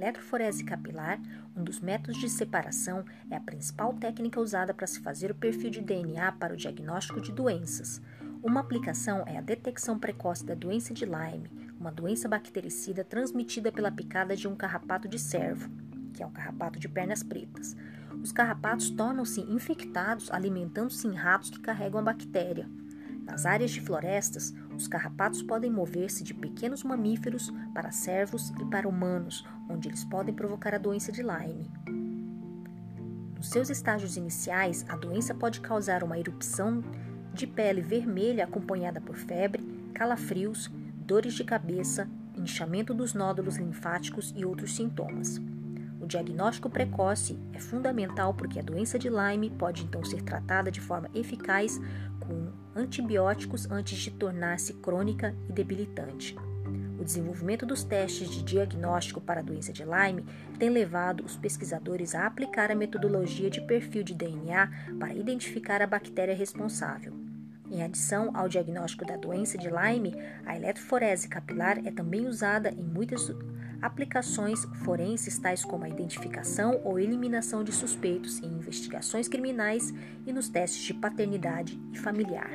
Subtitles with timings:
[0.00, 1.20] eletroforese capilar,
[1.54, 5.68] um dos métodos de separação, é a principal técnica usada para se fazer o perfil
[5.68, 8.00] de DNA para o diagnóstico de doenças.
[8.42, 13.92] Uma aplicação é a detecção precoce da doença de Lyme, uma doença bactericida transmitida pela
[13.92, 15.70] picada de um carrapato de cervo,
[16.14, 17.76] que é o carrapato de pernas pretas.
[18.22, 22.66] Os carrapatos tornam-se infectados alimentando-se em ratos que carregam a bactéria.
[23.24, 28.88] Nas áreas de florestas, os carrapatos podem mover-se de pequenos mamíferos para cervos e para
[28.88, 31.70] humanos, onde eles podem provocar a doença de Lyme.
[33.36, 36.82] Nos seus estágios iniciais, a doença pode causar uma erupção
[37.34, 39.62] de pele vermelha acompanhada por febre,
[39.92, 45.38] calafrios, dores de cabeça, inchamento dos nódulos linfáticos e outros sintomas.
[46.00, 50.80] O diagnóstico precoce é fundamental porque a doença de Lyme pode então ser tratada de
[50.80, 51.78] forma eficaz
[52.18, 56.34] com antibióticos antes de tornar-se crônica e debilitante.
[56.98, 60.24] O desenvolvimento dos testes de diagnóstico para a doença de Lyme
[60.58, 65.86] tem levado os pesquisadores a aplicar a metodologia de perfil de DNA para identificar a
[65.86, 67.14] bactéria responsável.
[67.70, 72.82] Em adição ao diagnóstico da doença de Lyme, a eletroforese capilar é também usada em
[72.82, 73.30] muitas
[73.80, 79.92] aplicações forenses, tais como a identificação ou eliminação de suspeitos em investigações criminais
[80.26, 82.50] e nos testes de paternidade e familiar.